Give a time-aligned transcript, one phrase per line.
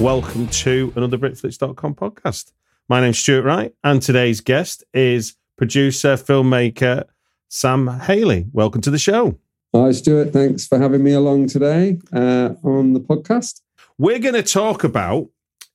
[0.00, 2.52] Welcome to another Britflicks.com podcast.
[2.88, 7.04] My name's Stuart Wright, and today's guest is producer, filmmaker
[7.50, 8.48] Samm Haillay.
[8.52, 9.38] Welcome to the show.
[9.76, 10.32] Hi, Stuart.
[10.32, 13.60] Thanks for having me along today uh, on the podcast.
[13.98, 15.28] We're going to talk about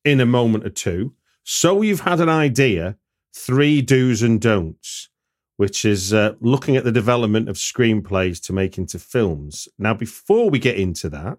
[0.04, 1.14] in a moment or two.
[1.44, 2.98] So you've had an idea,
[3.36, 5.10] three do's and don'ts,
[5.58, 9.68] which is uh, looking at the development of screenplays to make into films.
[9.78, 11.38] Now, before we get into that,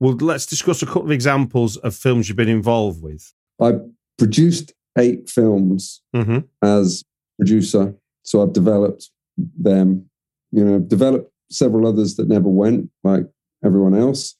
[0.00, 3.34] well, let's discuss a couple of examples of films you've been involved with.
[3.60, 3.72] I
[4.16, 6.38] produced eight films mm-hmm.
[6.62, 7.04] as
[7.38, 10.06] producer, so I've developed them.
[10.52, 13.24] You know, developed several others that never went, like
[13.64, 14.36] everyone else,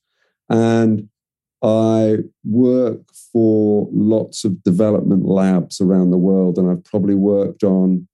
[0.49, 1.09] and
[1.63, 8.09] I work for lots of development labs around the world, and I've probably worked on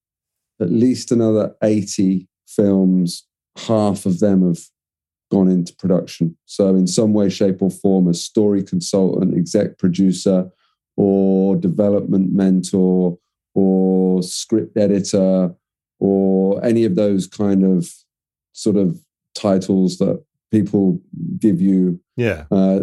[0.60, 3.26] at least another eighty films.
[3.56, 4.58] Half of them have
[5.30, 6.36] gone into production.
[6.46, 10.50] So, in some way, shape, or form, a story consultant, exec producer,
[10.96, 13.18] or development mentor,
[13.54, 15.54] or script editor,
[15.98, 17.90] or any of those kind of
[18.52, 18.98] sort of
[19.34, 21.00] titles that people
[21.38, 22.00] give you.
[22.16, 22.44] Yeah.
[22.50, 22.80] Uh,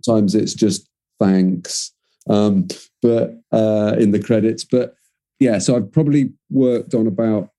[0.00, 1.92] sometimes it's just thanks,
[2.28, 2.68] um,
[3.00, 4.64] but uh, in the credits.
[4.64, 4.94] But
[5.38, 7.50] yeah, so I've probably worked on about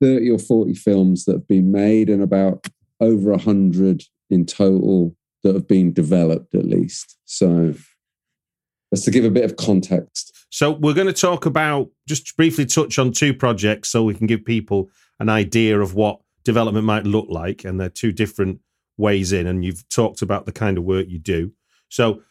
[0.00, 2.66] 30 or 40 films that have been made and about
[3.00, 7.16] over a hundred in total that have been developed at least.
[7.24, 7.74] So
[8.94, 10.46] that's to give a bit of context.
[10.50, 14.28] So we're going to talk about just briefly touch on two projects so we can
[14.28, 14.88] give people
[15.18, 18.60] an idea of what development might look like and they're two different
[18.96, 21.50] ways in and you've talked about the kind of work you do.
[21.88, 22.22] So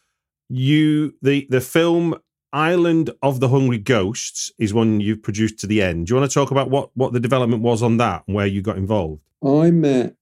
[0.47, 2.15] you the the film
[2.53, 6.07] Island of the Hungry Ghosts is one you've produced to the end.
[6.07, 8.47] Do you want to talk about what what the development was on that and where
[8.47, 9.21] you got involved?
[9.45, 10.15] I met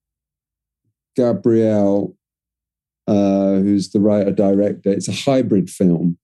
[1.15, 2.15] Gabrielle,
[3.07, 4.89] uh, who's the writer director.
[4.89, 6.17] It's a hybrid film.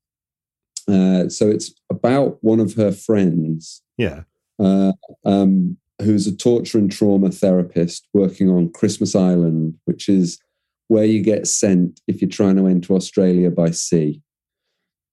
[0.87, 3.81] Uh, so it's about one of her friends.
[3.97, 4.23] Yeah.
[4.59, 4.93] Uh,
[5.25, 10.39] um, who's a torture and trauma therapist working on Christmas Island, which is
[10.87, 14.21] where you get sent if you're trying to enter Australia by sea.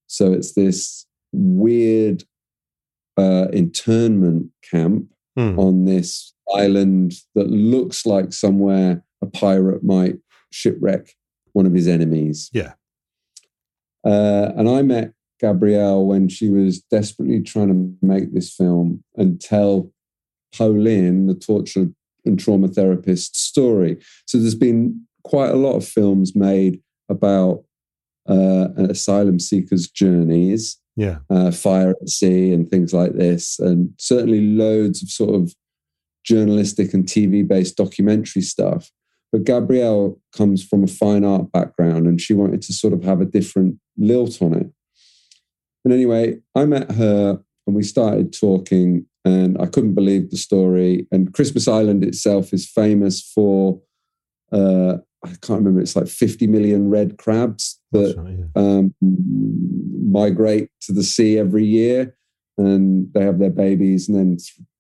[0.07, 2.25] So it's this weird
[3.17, 5.59] uh, internment camp Hmm.
[5.59, 10.19] on this island that looks like somewhere a pirate might
[10.53, 11.17] shipwreck
[11.55, 12.51] one of his enemies.
[12.53, 12.75] Yeah.
[14.07, 19.41] Uh, and I met Gabrielle when she was desperately trying to make this film and
[19.41, 19.91] tell
[20.57, 21.89] Poh Lin, the torture
[22.25, 23.99] and trauma therapist, story.
[24.27, 27.65] So there's been quite a lot of films made about
[28.29, 31.19] uh, asylum seeker's journeys, Yeah.
[31.29, 35.55] uh, fire at sea, and things like this, and certainly loads of sort of
[36.25, 38.91] journalistic and TV based documentary stuff.
[39.31, 43.21] But Gabrielle comes from a fine art background and she wanted to sort of have
[43.21, 44.71] a different lilt on it.
[45.85, 51.07] And anyway, I met her and we started talking, and I couldn't believe the story.
[51.11, 53.81] And Christmas Island itself is famous for,
[54.53, 58.47] uh, I can't remember, it's like 50 million red crabs that right, yeah.
[58.55, 62.17] um, migrate to the sea every year
[62.59, 64.37] and they have their babies and then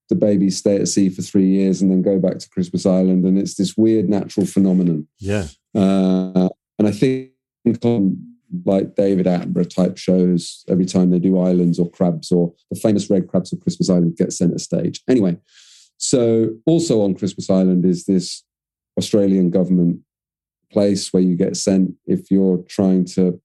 [0.08, 3.24] the babies stay at sea for three years and then go back to Christmas Island.
[3.24, 5.08] And it's this weird natural phenomenon.
[5.18, 5.46] Yeah.
[5.74, 7.30] Uh, and I think
[7.82, 8.33] on
[8.64, 13.10] like David Attenborough type shows, every time they do islands or crabs or the famous
[13.10, 15.02] red crabs of Christmas Island get center stage.
[15.08, 15.36] Anyway,
[15.96, 18.44] so also on Christmas Island is this
[18.98, 20.00] Australian government
[20.70, 23.40] place where you get sent if you're trying to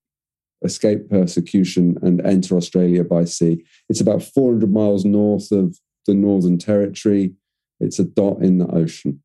[0.63, 3.63] escape persecution and enter Australia by sea.
[3.88, 7.33] It's about 400 miles north of the Northern Territory.
[7.79, 9.21] It's a dot in the ocean.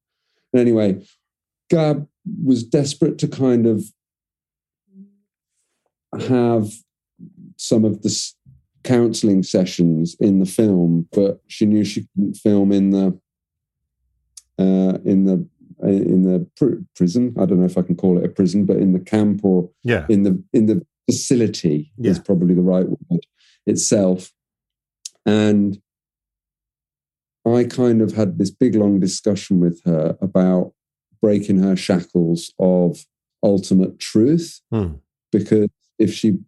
[0.55, 1.05] Anyway,
[1.71, 2.07] Gab
[2.45, 3.85] was desperate to kind of
[6.23, 6.71] have
[7.57, 8.33] some of the
[8.83, 13.19] counseling sessions in the film, but she knew she couldn't film in the
[14.59, 15.47] uh, in the
[15.83, 17.35] in the pr- prison.
[17.39, 19.71] I don't know if I can call it a prison, but in the camp or
[19.83, 20.07] yeah.
[20.09, 22.11] in the in the facility yeah.
[22.11, 23.27] is probably the right word
[23.67, 24.33] itself.
[25.27, 25.81] And
[27.47, 30.73] I kind of had this big long discussion with her about
[31.21, 33.05] breaking her shackles of
[33.43, 34.61] ultimate truth.
[34.71, 34.95] Hmm.
[35.33, 35.69] Because
[35.99, 36.39] if she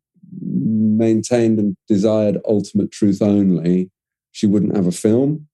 [0.40, 3.90] maintained and desired ultimate truth only,
[4.32, 5.48] she wouldn't have a film.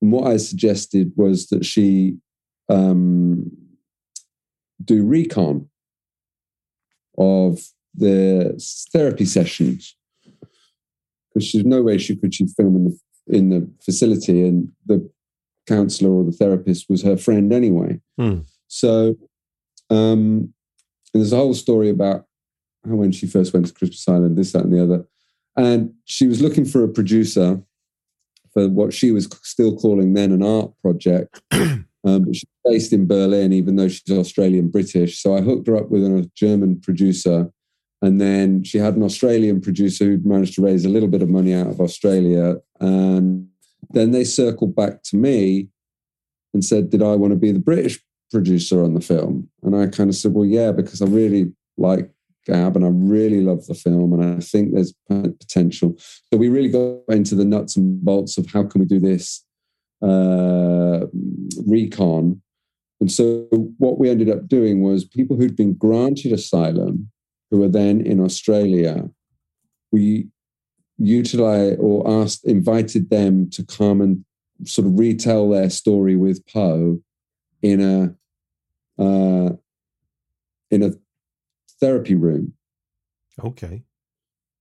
[0.00, 2.16] And what I suggested was that she
[2.68, 3.50] um,
[4.84, 5.68] do recon
[7.16, 7.60] of
[7.94, 8.62] the
[8.92, 9.96] therapy sessions
[11.34, 15.10] because there's no way she could she film in the in the facility and the
[15.66, 18.00] counselor or the therapist was her friend anyway.
[18.18, 18.40] Hmm.
[18.68, 19.16] So
[19.90, 20.54] um,
[21.12, 22.24] there's a whole story about
[22.96, 25.04] when she first went to Christmas Island, this, that, and the other.
[25.56, 27.60] And she was looking for a producer
[28.52, 31.40] for what she was still calling then an art project.
[31.50, 35.20] um, but she's based in Berlin, even though she's Australian British.
[35.20, 37.50] So I hooked her up with a German producer.
[38.00, 41.28] And then she had an Australian producer who'd managed to raise a little bit of
[41.28, 42.56] money out of Australia.
[42.80, 43.48] And
[43.90, 45.68] then they circled back to me
[46.54, 48.00] and said, Did I want to be the British
[48.30, 49.48] producer on the film?
[49.62, 52.10] And I kind of said, Well, yeah, because I really like
[52.48, 55.96] Gab and I really love the film and I think there's potential.
[55.98, 59.44] So we really got into the nuts and bolts of how can we do this
[60.02, 61.06] uh,
[61.66, 62.40] recon.
[63.00, 63.46] And so
[63.78, 67.10] what we ended up doing was people who'd been granted asylum,
[67.50, 69.08] who were then in Australia,
[69.92, 70.28] we
[70.98, 74.24] utilized or asked, invited them to come and
[74.64, 77.00] sort of retell their story with Poe
[77.62, 78.14] in a
[79.00, 79.52] uh,
[80.70, 80.92] in a
[81.80, 82.54] therapy room.
[83.42, 83.82] Okay.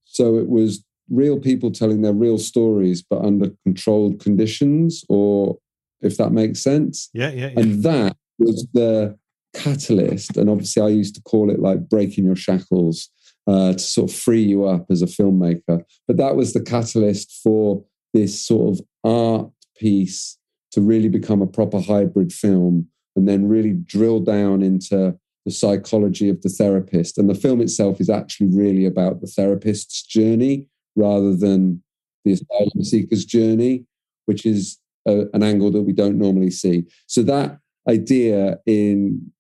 [0.06, 5.58] So it was real people telling their real stories, but under controlled conditions, or
[6.02, 7.10] if that makes sense.
[7.14, 7.60] Yeah, yeah, yeah.
[7.60, 9.18] And that was the
[9.54, 10.38] catalyst.
[10.38, 13.10] And obviously, I used to call it like breaking your shackles
[13.48, 15.84] uh, to sort of free you up as a filmmaker.
[16.08, 20.38] But that was the catalyst for this sort of art piece
[20.72, 25.18] to really become a proper hybrid film and then really drill down into
[25.48, 27.18] the psychology of the therapist.
[27.18, 30.68] And the film itself is actually really about the therapist's journey
[30.98, 31.82] rather than
[32.26, 33.86] the asylum seeker's journey,
[34.26, 34.78] which is
[35.08, 36.84] a, an angle that we don't normally see.
[37.06, 39.32] So that idea in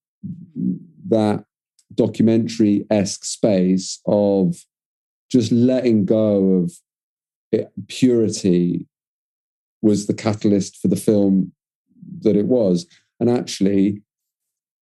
[1.10, 1.44] that
[1.94, 4.56] documentary esque space of
[5.30, 6.72] just letting go of
[7.52, 8.88] it, purity
[9.82, 11.52] was the catalyst for the film
[12.22, 12.88] that it was.
[13.20, 14.04] And actually,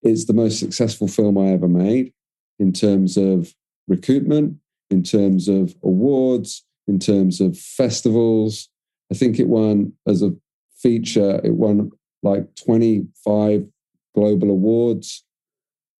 [0.04, 2.12] it's the most successful film I ever made
[2.58, 3.54] in terms of
[3.90, 4.56] recoupment,
[4.90, 8.68] in terms of awards, in terms of festivals.
[9.10, 10.32] I think it won as a
[10.76, 11.90] feature, it won
[12.22, 13.66] like 25
[14.14, 15.24] global awards.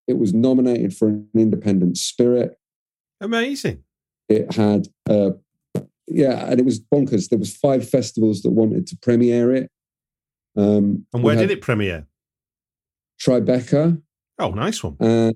[0.07, 2.59] It was nominated for an independent spirit.
[3.21, 3.83] Amazing.
[4.29, 5.31] It had uh
[6.07, 7.31] yeah, and it was bonkers.
[7.31, 9.71] There was five festivals that wanted to premiere it.
[10.57, 12.07] Um, and where did it premiere?
[13.21, 14.01] Tribeca.
[14.39, 14.97] Oh, nice one.
[15.01, 15.35] And,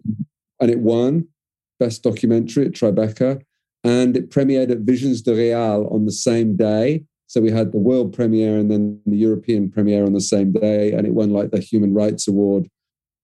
[0.60, 1.28] and it won
[1.78, 3.40] Best Documentary at Tribeca.
[3.84, 7.04] And it premiered at Visions du Réel on the same day.
[7.26, 10.92] So we had the world premiere and then the European premiere on the same day.
[10.92, 12.68] And it won like the Human Rights Award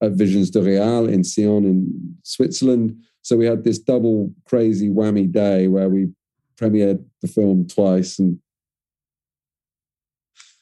[0.02, 2.96] at Visions du Réel in Nyon in Switzerland.
[3.23, 6.08] So we had this double crazy whammy day where we
[6.56, 8.38] premiered the film twice and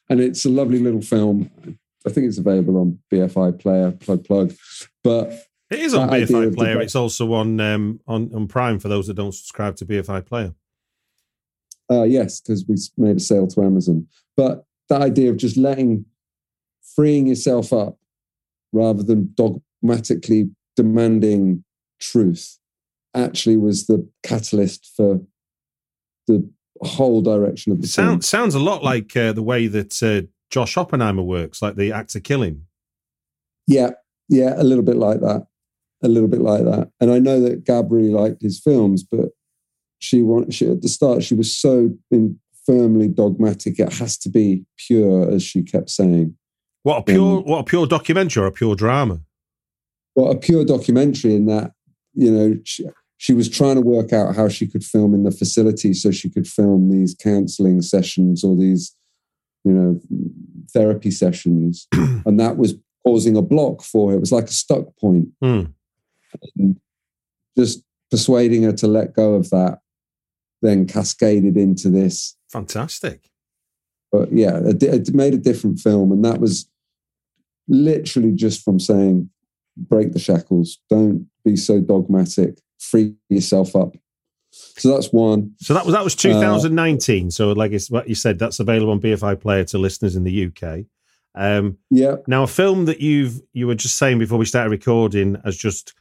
[0.08, 1.50] and it's a lovely little film.
[2.06, 4.54] I think it's available on BFI Player, plug plug.
[5.04, 5.32] But
[5.70, 6.80] it is on BFI Player.
[6.80, 10.54] It's also on um, on on Prime for those that don't subscribe to BFI Player.
[11.90, 14.06] Uh, yes, because we made a sale to Amazon.
[14.36, 16.06] But that idea of just letting,
[16.94, 17.98] freeing yourself up,
[18.72, 21.64] rather than dogmatically demanding
[22.00, 22.58] truth,
[23.14, 25.20] actually was the catalyst for
[26.26, 26.48] the
[26.82, 30.76] whole direction of the Sound, Sounds a lot like uh, the way that uh, Josh
[30.76, 32.66] Oppenheimer works, like the Act of Killing.
[33.66, 33.90] Yeah,
[34.28, 35.46] yeah, a little bit like that,
[36.02, 36.90] a little bit like that.
[37.00, 39.30] And I know that Gab really liked his films, but
[39.98, 43.80] she wanted she, at the start she was so in, firmly dogmatic.
[43.80, 46.36] It has to be pure, as she kept saying.
[46.84, 49.20] What a pure, um, what a pure documentary or a pure drama?
[50.14, 51.72] well, a pure documentary in that,
[52.14, 52.84] you know, she,
[53.18, 56.28] she was trying to work out how she could film in the facility so she
[56.28, 58.94] could film these counseling sessions or these,
[59.64, 60.00] you know,
[60.72, 61.86] therapy sessions.
[61.92, 64.16] and that was causing a block for her.
[64.16, 65.28] It was like a stuck point.
[65.42, 65.72] Mm.
[67.58, 69.80] just persuading her to let go of that
[70.62, 72.36] then cascaded into this.
[72.50, 73.28] Fantastic.
[74.10, 76.12] But yeah, it, it made a different film.
[76.12, 76.70] And that was
[77.68, 79.28] literally just from saying,
[79.76, 83.96] break the shackles, don't be so dogmatic, free yourself up.
[84.52, 85.54] So that's one.
[85.58, 87.26] So that was that was 2019.
[87.26, 90.24] Uh, so like it's what you said, that's available on BFI Player to listeners in
[90.24, 90.84] the UK.
[91.34, 92.16] Um, yeah.
[92.26, 95.94] Now, a film that you've you were just saying before we started recording has just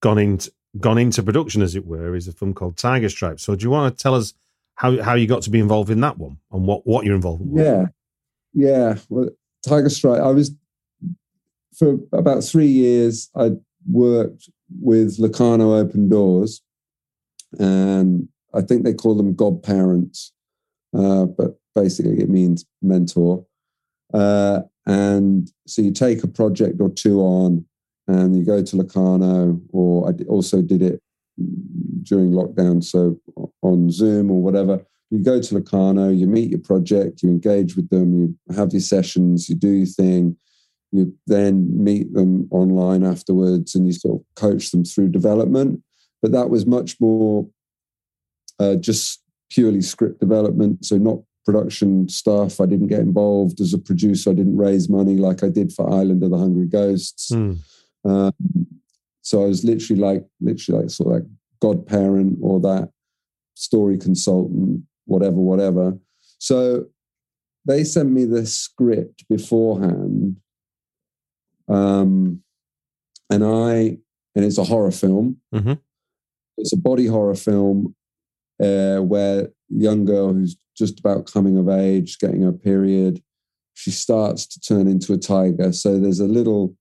[0.00, 3.40] gone into gone into production, as it were, is a film called Tiger Stripe.
[3.40, 4.34] So, do you want to tell us
[4.74, 7.42] how how you got to be involved in that one and what what you're involved
[7.46, 7.64] with?
[7.64, 7.86] Yeah,
[8.52, 8.96] yeah.
[9.08, 9.30] Well,
[9.66, 10.20] Tiger Stripe.
[10.20, 10.54] I was
[11.76, 13.30] for about three years.
[13.34, 13.52] I
[13.90, 16.62] worked with Locarno Open Doors,
[17.58, 20.32] and I think they call them godparents,
[20.96, 23.44] uh, but basically it means mentor.
[24.12, 27.64] Uh, and so you take a project or two on,
[28.06, 31.00] and you go to Locarno, or I also did it
[32.02, 33.18] during lockdown, so
[33.62, 34.84] on Zoom or whatever.
[35.10, 38.80] You go to Locarno, you meet your project, you engage with them, you have your
[38.80, 40.36] sessions, you do your thing,
[40.92, 45.82] you then meet them online afterwards, and you sort of coach them through development.
[46.24, 47.46] But that was much more
[48.58, 52.62] uh, just purely script development, so not production stuff.
[52.62, 54.30] I didn't get involved as a producer.
[54.30, 57.30] I didn't raise money like I did for Island of the Hungry Ghosts.
[57.30, 57.58] Mm.
[58.06, 58.32] Um,
[59.20, 62.88] so I was literally like, literally like sort of like godparent or that
[63.52, 65.98] story consultant, whatever, whatever.
[66.38, 66.86] So
[67.66, 70.36] they sent me the script beforehand.
[71.68, 72.40] Um,
[73.28, 73.98] and I,
[74.34, 75.42] and it's a horror film.
[75.54, 75.74] Mm-hmm.
[76.56, 77.94] It's a body horror film
[78.62, 83.22] uh, where a young girl who's just about coming of age, getting her period,
[83.74, 85.72] she starts to turn into a tiger.
[85.72, 86.76] So there's a little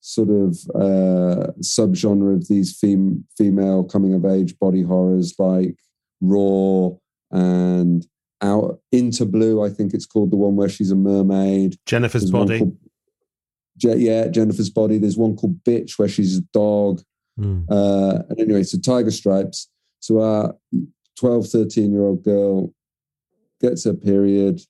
[0.00, 5.76] sort of uh, subgenre of these fem- female coming of age body horrors like
[6.20, 6.90] Raw
[7.30, 8.06] and
[8.40, 9.64] Out Into Blue.
[9.64, 11.76] I think it's called the one where she's a mermaid.
[11.86, 12.58] Jennifer's There's Body.
[12.58, 12.78] Called,
[13.80, 14.98] yeah, Jennifer's Body.
[14.98, 17.02] There's one called Bitch where she's a dog.
[17.38, 17.64] Mm.
[17.70, 19.68] Uh, and anyway, so Tiger Stripes.
[20.00, 20.54] So our
[21.18, 22.72] 12, 13 year old girl
[23.60, 24.60] gets her period.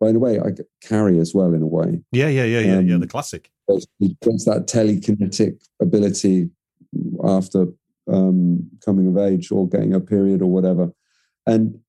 [0.00, 0.50] By the way, I
[0.82, 2.02] Carrie as well in a way.
[2.12, 2.98] Yeah, yeah, yeah, yeah, um, yeah.
[2.98, 3.50] The classic.
[3.98, 6.50] He gets that telekinetic ability
[7.24, 7.66] after
[8.12, 10.92] um, coming of age or getting a period or whatever.
[11.46, 11.80] And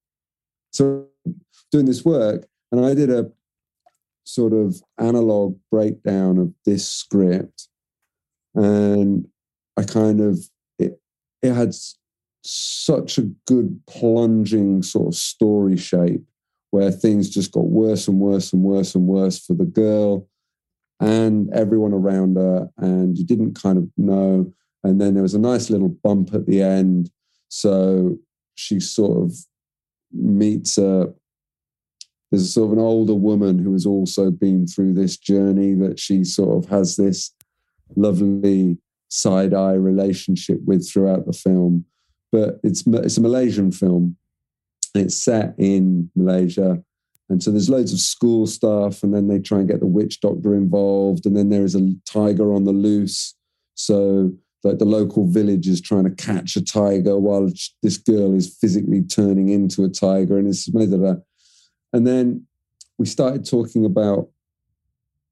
[0.72, 1.08] so
[1.72, 3.30] doing this work, and I did a
[4.24, 7.68] sort of analog breakdown of this script,
[8.56, 9.27] and
[9.77, 10.39] I kind of
[10.79, 11.00] it
[11.41, 11.74] it had
[12.43, 16.24] such a good plunging sort of story shape
[16.72, 20.27] where things just got worse and worse and worse and worse for the girl
[21.00, 24.51] and everyone around her, and you didn't kind of know.
[24.84, 27.12] And then there was a nice little bump at the end.
[27.50, 28.17] So
[28.55, 29.34] she sort of
[30.12, 31.13] meets a
[32.31, 36.25] there's sort of an older woman who has also been through this journey that she
[36.25, 37.34] sort of has this
[37.96, 38.77] lovely
[39.09, 41.85] side eye relationship with throughout the film.
[42.31, 44.17] But it's it's a Malaysian film.
[44.93, 46.83] It's set in Malaysia.
[47.29, 50.21] And so there's loads of school stuff, and then they try and get the witch
[50.21, 53.35] doctor involved, and then there is a tiger on the loose.
[53.75, 54.31] So
[54.63, 57.51] like the local village is trying to catch a tiger while
[57.83, 62.47] this girl is physically turning into a tiger, and it's and then
[62.97, 64.29] we started talking about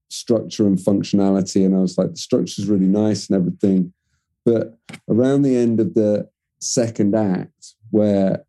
[0.10, 3.94] structure and functionality, and I was like, the structure is really nice and everything,
[4.46, 4.78] but
[5.10, 8.46] around the end of the second act, where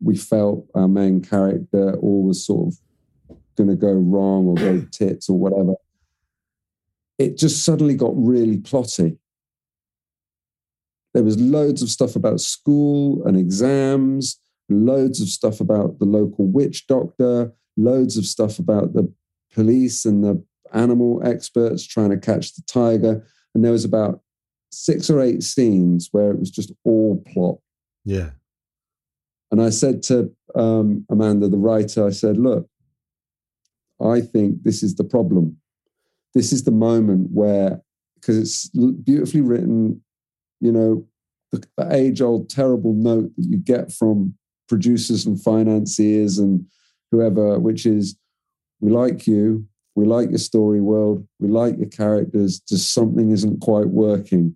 [0.00, 2.78] we felt our main character all was sort of
[3.56, 5.74] going to go wrong or go tits or whatever.
[7.18, 9.18] It just suddenly got really plotty.
[11.14, 16.46] There was loads of stuff about school and exams, loads of stuff about the local
[16.46, 19.10] witch doctor, loads of stuff about the
[19.54, 23.24] police and the animal experts trying to catch the tiger.
[23.54, 24.20] And there was about
[24.70, 27.58] six or eight scenes where it was just all plot.
[28.04, 28.30] Yeah.
[29.50, 32.68] And I said to um, Amanda, the writer, I said, look,
[34.00, 35.56] I think this is the problem.
[36.34, 37.80] This is the moment where,
[38.16, 40.02] because it's beautifully written,
[40.60, 41.06] you know,
[41.52, 44.34] the, the age old terrible note that you get from
[44.68, 46.66] producers and financiers and
[47.10, 48.18] whoever, which is,
[48.80, 51.26] we like you, We like your story world.
[51.40, 52.60] We like your characters.
[52.60, 54.54] Just something isn't quite working.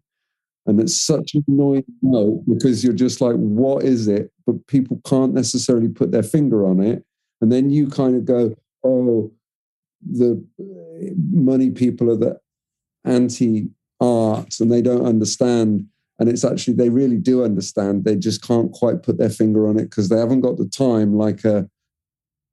[0.67, 4.31] And it's such an annoying note because you're just like, what is it?
[4.47, 7.05] But people can't necessarily put their finger on it.
[7.41, 8.55] And then you kind of go,
[8.85, 9.33] oh,
[10.09, 10.45] the
[11.33, 12.39] money people are the
[13.05, 15.87] anti art and they don't understand.
[16.19, 18.05] And it's actually, they really do understand.
[18.05, 21.15] They just can't quite put their finger on it because they haven't got the time,
[21.17, 21.67] like a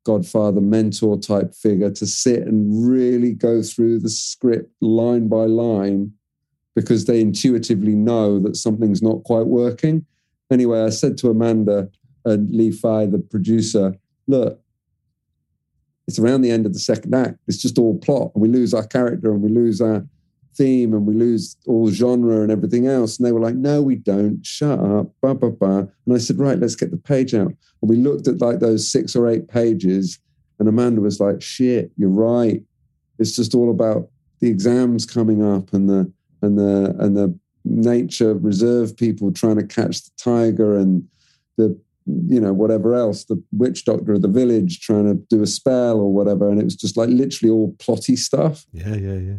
[0.07, 6.13] godfather mentor type figure, to sit and really go through the script line by line
[6.75, 10.05] because they intuitively know that something's not quite working.
[10.49, 11.89] Anyway, I said to Amanda
[12.23, 13.95] and Lee Fai, the producer,
[14.27, 14.61] look,
[16.07, 17.37] it's around the end of the second act.
[17.49, 20.07] It's just all plot, and we lose our character and we lose our
[20.57, 23.17] theme and we lose all genre and everything else.
[23.17, 24.45] And they were like, no, we don't.
[24.45, 25.07] Shut up.
[25.21, 25.83] Bah, bah, bah.
[26.05, 27.53] And I said, right, let's get the page out.
[27.81, 30.19] And we looked at like those six or eight pages,
[30.59, 32.63] and Amanda was like, shit, you're right.
[33.19, 34.09] It's just all about
[34.39, 36.11] the exams coming up and the
[36.41, 41.07] and the and the nature reserve people trying to catch the tiger and
[41.57, 45.47] the you know whatever else the witch doctor of the village trying to do a
[45.47, 49.37] spell or whatever and it was just like literally all plotty stuff yeah yeah yeah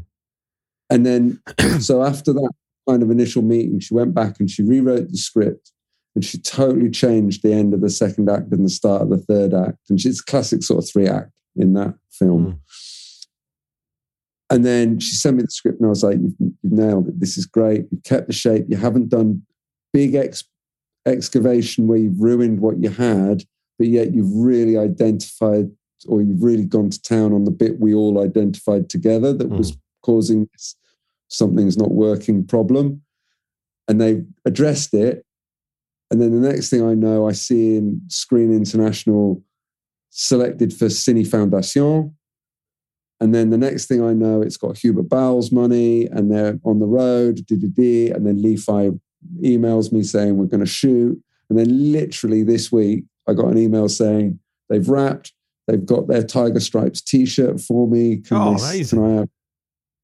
[0.91, 1.41] and then
[1.81, 2.51] so after that
[2.89, 5.73] kind of initial meeting she went back and she rewrote the script
[6.15, 9.19] and she totally changed the end of the second act and the start of the
[9.19, 12.59] third act and she's classic sort of three act in that film mm.
[14.51, 17.21] And then she sent me the script, and I was like, "You've, you've nailed it.
[17.21, 17.87] This is great.
[17.91, 18.65] You've kept the shape.
[18.69, 19.43] You haven't done
[19.93, 20.45] big ex-
[21.07, 23.45] excavation where you've ruined what you had,
[23.79, 25.71] but yet you've really identified,
[26.07, 29.59] or you've really gone to town on the bit we all identified together that mm.
[29.59, 30.49] was causing
[31.29, 33.03] something's not working problem."
[33.87, 35.25] And they addressed it.
[36.11, 39.43] And then the next thing I know, I see in Screen International
[40.11, 42.13] selected for Cinéfondation
[43.21, 46.79] and then the next thing I know, it's got Hubert Bals money and they're on
[46.79, 48.91] the road, and then Lee Fai
[49.43, 51.21] emails me saying we're going to shoot.
[51.51, 55.33] And then literally this week, I got an email saying they've wrapped,
[55.67, 58.19] they've got their Tiger Stripes t-shirt for me.
[58.19, 59.29] Can, oh, they, can, I have,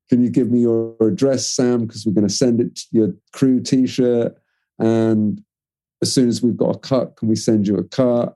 [0.08, 1.86] can you give me your address, Samm?
[1.86, 4.36] Because we're going to send it to your crew t-shirt.
[4.78, 5.42] And
[6.02, 8.34] as soon as we've got a cut, can we send you a cut?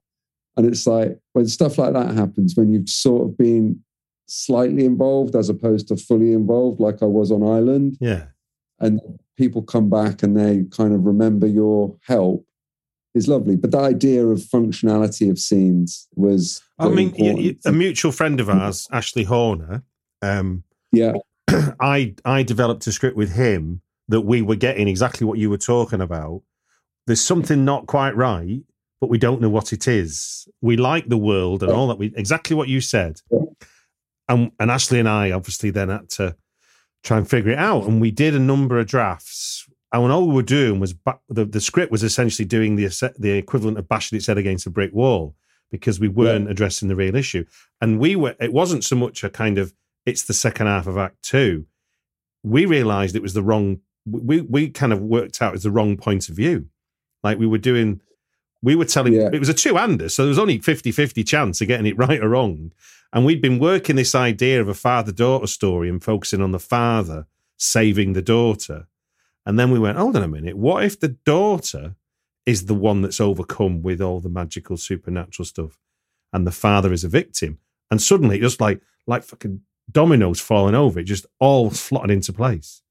[0.56, 3.82] And it's like when stuff like that happens, when you've sort of been
[4.26, 7.96] slightly involved as opposed to fully involved, like I was on Island.
[8.00, 8.26] Yeah.
[8.80, 9.00] And
[9.36, 12.46] people come back and they kind of remember your help
[13.14, 13.56] is lovely.
[13.56, 16.62] But the idea of functionality of scenes was.
[16.78, 19.82] I mean, you, you, a mutual friend of ours, Ashley Horner.
[20.22, 21.12] Um, yeah.
[21.80, 25.58] I I developed a script with him that we were getting exactly what you were
[25.58, 26.42] talking about.
[27.06, 28.60] There's something not quite right,
[29.00, 30.48] but we don't know what it is.
[30.60, 31.98] We like the world and all that.
[31.98, 33.20] We exactly what you said.
[34.28, 36.36] And and Ashley and I obviously then had to
[37.02, 39.66] try and figure it out, and we did a number of drafts.
[39.90, 40.94] And all we were doing was
[41.28, 44.70] the the script was essentially doing the the equivalent of bashing its head against a
[44.70, 45.34] brick wall
[45.70, 46.50] because we weren't yeah.
[46.50, 47.44] addressing the real issue,
[47.80, 48.34] and we were.
[48.40, 49.72] It wasn't so much a kind of
[50.08, 51.66] it's the second half of Act Two.
[52.42, 53.80] We realised it was the wrong.
[54.06, 56.66] We we kind of worked out as the wrong point of view.
[57.22, 58.00] Like we were doing
[58.62, 59.30] we were telling yeah.
[59.32, 62.30] it was a two-hander, so there was only 50-50 chance of getting it right or
[62.30, 62.72] wrong.
[63.12, 67.26] And we'd been working this idea of a father-daughter story and focusing on the father
[67.56, 68.88] saving the daughter.
[69.46, 71.94] And then we went, hold on a minute, what if the daughter
[72.44, 75.78] is the one that's overcome with all the magical supernatural stuff
[76.32, 77.58] and the father is a victim?
[77.90, 82.82] And suddenly just like like fucking dominoes falling over, it just all slotted into place.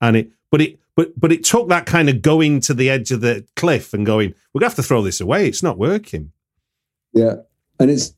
[0.00, 3.10] And it but it but but it took that kind of going to the edge
[3.10, 5.48] of the cliff and going, we're gonna have to throw this away.
[5.48, 6.32] It's not working.
[7.12, 7.36] Yeah.
[7.78, 8.14] And it's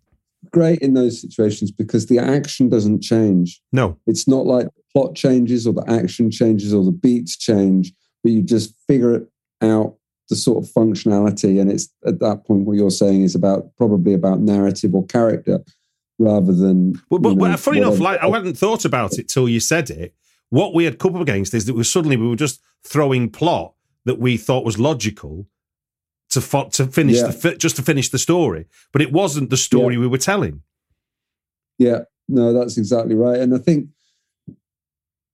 [0.50, 3.60] great in those situations because the action doesn't change.
[3.72, 3.98] No.
[4.06, 7.92] It's not like the plot changes or the action changes or the beats change,
[8.22, 9.28] but you just figure it
[9.62, 9.96] out
[10.28, 11.60] the sort of functionality.
[11.60, 15.60] And it's at that point what you're saying is about probably about narrative or character
[16.18, 17.00] rather than.
[17.10, 20.14] Well, but, know, funny enough, like I hadn't thought about it till you said it.
[20.50, 23.74] What we had come up against is that we suddenly we were just throwing plot
[24.04, 25.46] that we thought was logical
[26.30, 27.28] to fo- to finish yeah.
[27.28, 30.00] the just to finish the story, but it wasn't the story yeah.
[30.00, 30.62] we were telling.
[31.78, 33.88] Yeah, no, that's exactly right, and I think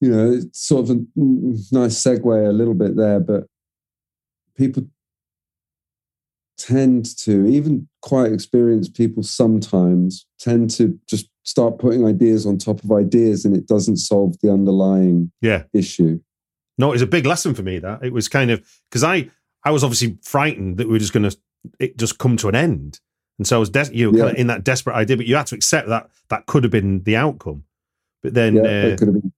[0.00, 3.46] you know it's sort of a nice segue a little bit there, but
[4.56, 4.84] people
[6.60, 12.84] tend to even quite experienced people sometimes tend to just start putting ideas on top
[12.84, 16.20] of ideas and it doesn't solve the underlying yeah issue
[16.76, 19.28] no it was a big lesson for me that it was kind of because i
[19.64, 21.36] I was obviously frightened that we were just going to
[21.78, 23.00] it just come to an end,
[23.38, 24.24] and so I was des- you know yeah.
[24.24, 25.16] kind of in that desperate idea.
[25.16, 27.64] But you had to accept that that could have been the outcome.
[28.22, 29.32] But then, Yeah, uh, could have been.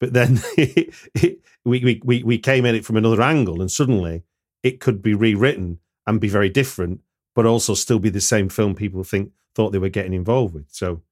[0.00, 4.22] but then we, we we we came at it from another angle, and suddenly
[4.62, 7.00] it could be rewritten and be very different,
[7.34, 10.66] but also still be the same film people think thought they were getting involved with.
[10.70, 11.02] So,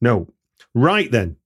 [0.00, 0.28] no,
[0.74, 1.36] right then,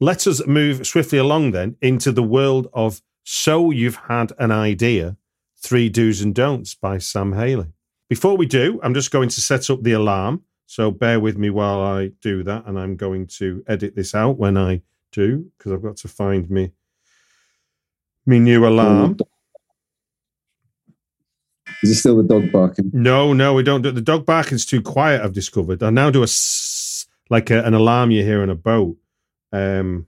[0.00, 5.16] let us move swiftly along then into the world of So You've Had an Idea
[5.60, 7.72] Three Do's and Don'ts by Samm Haillay.
[8.08, 10.42] Before we do, I'm just going to set up the alarm.
[10.66, 12.64] So bear with me while I do that.
[12.66, 16.48] And I'm going to edit this out when I do, because I've got to find
[16.48, 16.72] me,
[18.24, 19.18] me new alarm.
[21.82, 22.90] Is it still the dog barking?
[22.92, 25.82] No, no, we don't do The dog barking's too quiet, I've discovered.
[25.82, 28.96] I now do a s- like a, an alarm you hear on a boat.
[29.52, 30.06] Um,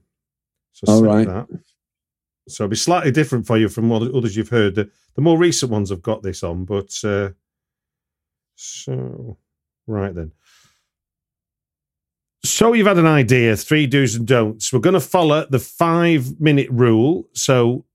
[0.73, 1.27] so All right.
[1.27, 1.47] that.
[2.49, 4.75] So it'll be slightly different for you from what others you've heard.
[4.75, 7.29] The, the more recent ones have got this on, but uh,
[8.55, 9.37] so
[9.87, 10.31] right then.
[12.43, 14.73] So you've had an idea, three do's and don'ts.
[14.73, 17.29] We're going to follow the five minute rule.
[17.33, 17.85] So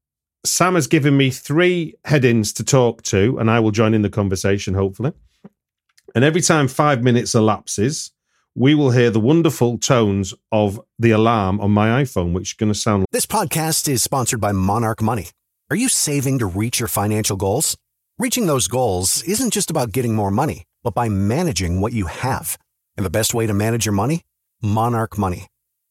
[0.47, 4.11] Samm has given me three headings to talk to, and I will join in the
[4.11, 5.13] conversation, hopefully.
[6.15, 8.13] And every time five minutes elapses,
[8.55, 12.73] we will hear the wonderful tones of the alarm on my iPhone, which is going
[12.73, 15.29] to sound This podcast is sponsored by Monarch Money.
[15.69, 17.77] Are you saving to reach your financial goals?
[18.19, 22.57] Reaching those goals isn't just about getting more money, but by managing what you have.
[22.97, 24.23] And the best way to manage your money?
[24.63, 25.49] Monarch Money.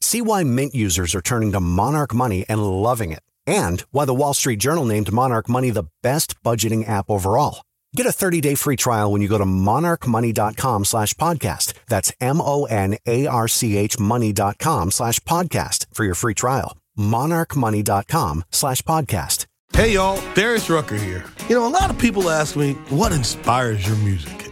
[0.00, 4.14] See why Mint users are turning to Monarch Money and loving it, and why the
[4.14, 7.62] Wall Street Journal named Monarch Money the best budgeting app overall.
[7.96, 11.72] Get a 30-day free trial when you go to monarchmoney.com slash podcast.
[11.88, 16.76] That's M-O-N-A-R-C-H money.com slash podcast for your free trial.
[16.98, 19.46] monarchmoney.com slash podcast.
[19.72, 21.24] Hey y'all, Darius Rucker here.
[21.48, 24.45] You know, a lot of people ask me, what inspires your music?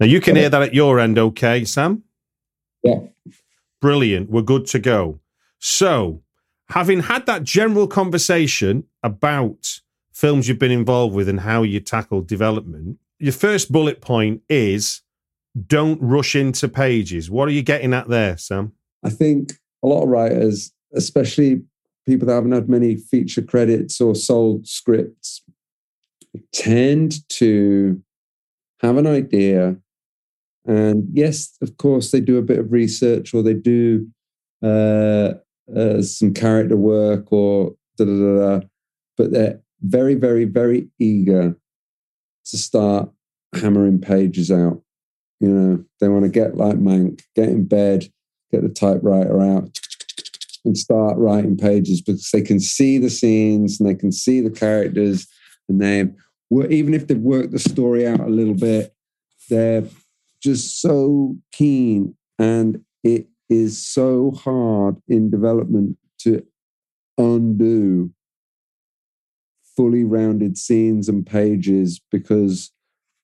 [0.00, 2.02] Now you can hear that at your end, okay, Samm?
[2.82, 3.00] Yeah.
[3.80, 4.30] Brilliant.
[4.30, 5.20] We're good to go.
[5.58, 6.22] So,
[6.70, 9.80] having had that general conversation about
[10.12, 15.02] films you've been involved with and how you tackle development, your first bullet point is
[15.66, 17.30] don't rush into pages.
[17.30, 18.72] What are you getting at there, Samm?
[19.04, 21.62] I think a lot of writers, especially
[22.06, 25.42] people that haven't had many feature credits or sold scripts,
[26.52, 28.02] tend to
[28.80, 29.76] have an idea.
[30.66, 34.06] And yes, of course, they do a bit of research or they do
[34.62, 35.34] uh,
[35.74, 38.66] uh, some character work or da da da,
[39.16, 41.56] but they're very, very, very eager
[42.46, 43.10] to start
[43.54, 44.82] hammering pages out.
[45.40, 48.10] You know, they want to get like Mank, get in bed,
[48.50, 49.70] get the typewriter out
[50.64, 54.50] and start writing pages because they can see the scenes and they can see the
[54.50, 55.26] characters
[55.68, 56.08] and they
[56.68, 58.94] even if they've worked the story out a little bit
[59.48, 59.84] they're
[60.42, 66.42] just so keen and it is so hard in development to
[67.18, 68.10] undo
[69.76, 72.72] fully rounded scenes and pages because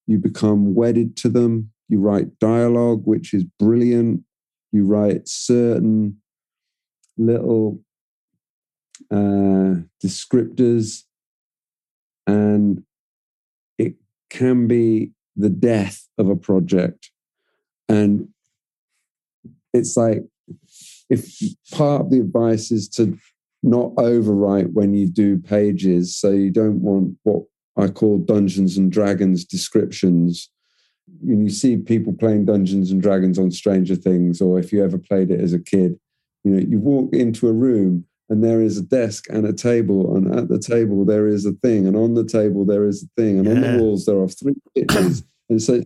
[0.07, 1.71] you become wedded to them.
[1.89, 4.23] You write dialogue which is brilliant.
[4.73, 6.19] You write certain
[7.17, 7.81] little
[9.11, 11.05] uh, descriptors,
[12.27, 12.83] and
[13.79, 13.95] it
[14.31, 17.11] can be the death of a project.
[17.89, 18.29] And
[19.73, 20.25] it's like
[21.09, 21.39] if
[21.73, 23.19] part of the advice is to
[23.63, 26.17] not overwrite when you do pages.
[26.17, 27.43] So you don't want what
[27.77, 30.51] I call Dungeons and Dragons descriptions.
[31.21, 34.99] When you see people playing Dungeons and Dragons on Stranger Things, or if you ever
[34.99, 35.99] played it as a kid,
[36.45, 40.17] you know, you walk into a room and there is a desk and a table,
[40.17, 43.21] and at the table there is a thing, and on the table there is a
[43.21, 43.55] thing, and yeah.
[43.55, 45.23] on the walls there are three pictures.
[45.49, 45.83] and so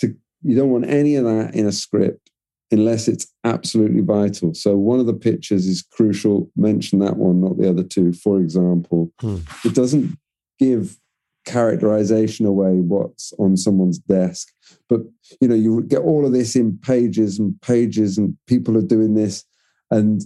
[0.00, 2.30] to, you don't want any of that in a script
[2.70, 4.52] unless it's absolutely vital.
[4.54, 6.50] So one of the pictures is crucial.
[6.56, 8.12] Mention that one, not the other two.
[8.12, 9.38] For example, hmm.
[9.64, 10.18] it doesn't
[10.58, 10.98] give
[11.46, 14.52] characterization away what's on someone's desk,
[14.88, 15.00] but
[15.40, 19.14] you know you get all of this in pages and pages, and people are doing
[19.14, 19.44] this,
[19.90, 20.22] and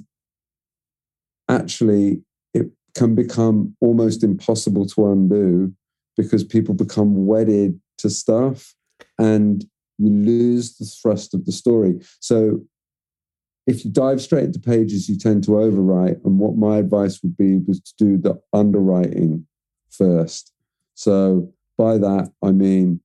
[1.52, 2.22] actually
[2.54, 5.72] it can become almost impossible to undo
[6.16, 8.74] because people become wedded to stuff
[9.18, 9.64] and
[9.98, 12.00] you lose the thrust of the story.
[12.20, 12.62] So
[13.66, 16.24] if you dive straight into pages, you tend to overwrite.
[16.24, 19.46] And what my advice would be was to do the underwriting
[19.90, 20.52] first.
[20.94, 23.00] So by that, I mean,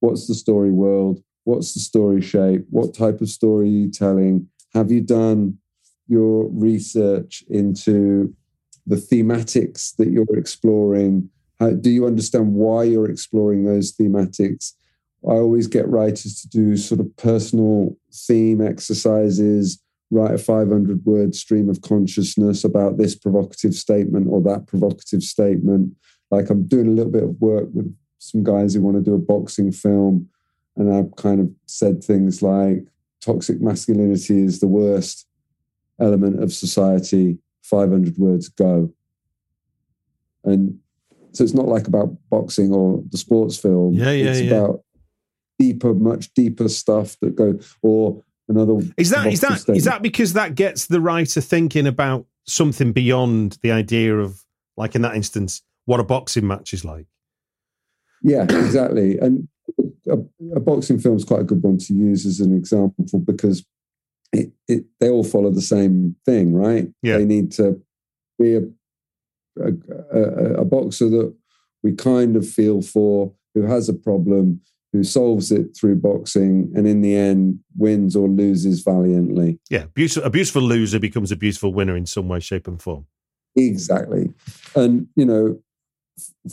[0.00, 1.22] what's the story world?
[1.44, 2.66] What's the story shape?
[2.70, 4.48] What type of story are you telling?
[4.74, 5.58] Have you done
[6.08, 8.34] your research into
[8.86, 11.28] the thematics that you're exploring?
[11.60, 14.72] How, do you understand why you're exploring those thematics?
[15.24, 21.34] I always get writers to do sort of personal theme exercises, write a 500 word
[21.34, 25.94] stream of consciousness about this provocative statement or that provocative statement.
[26.30, 29.14] Like I'm doing a little bit of work with some guys who want to do
[29.14, 30.28] a boxing film.
[30.76, 32.86] And I've kind of said things like
[33.20, 35.26] toxic masculinity is the worst
[36.00, 37.38] element of society.
[37.62, 38.92] 500 words go.
[40.44, 40.78] And
[41.32, 43.94] so it's not like about boxing or the sports film.
[43.94, 44.50] Yeah, yeah, it's yeah.
[44.52, 44.84] about
[45.58, 48.80] deeper, much deeper stuff that go or another.
[48.96, 53.58] Is that is that is that because that gets the writer thinking about something beyond
[53.62, 54.42] the idea of
[54.76, 57.06] like in that instance what a boxing match is like?
[58.22, 59.18] Yeah, exactly.
[59.18, 59.48] And
[60.10, 60.18] a,
[60.54, 63.64] a boxing film is quite a good one to use as an example because
[64.32, 66.88] it, it they all follow the same thing, right?
[67.02, 67.18] Yeah.
[67.18, 67.80] They need to
[68.38, 68.62] be a,
[69.60, 69.72] a,
[70.12, 71.34] a, a boxer that
[71.82, 74.60] we kind of feel for who has a problem
[74.92, 79.58] who solves it through boxing and in the end wins or loses valiantly.
[79.68, 83.06] Yeah, beautiful, a beautiful loser becomes a beautiful winner in some way, shape, and form.
[83.54, 84.32] Exactly.
[84.74, 85.58] And, you know,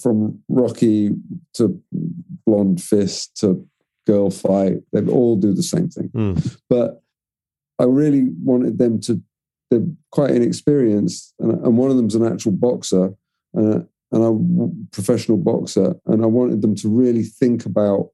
[0.02, 1.12] from Rocky
[1.54, 1.82] to
[2.46, 3.66] Blonde Fist to
[4.06, 6.10] Girl Fight, they all do the same thing.
[6.10, 6.58] Mm.
[6.70, 7.02] But
[7.80, 9.22] I really wanted them to,
[9.70, 11.34] they're quite inexperienced.
[11.40, 13.14] And, and one of them's an actual boxer.
[13.54, 18.12] And a professional boxer, and I wanted them to really think about